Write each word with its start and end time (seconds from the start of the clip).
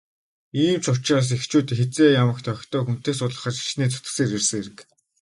Ийм 0.63 0.77
ч 0.83 0.85
учраас 0.93 1.29
эхчүүд 1.37 1.67
хэзээ 1.77 2.09
ямагт 2.23 2.45
охидоо 2.53 2.81
хүнтэй 2.85 3.15
суулгахаар 3.17 3.55
хичээн 3.57 3.91
зүтгэсээр 3.93 4.35
ирсэн 4.37 4.57
хэрэг. 4.59 4.77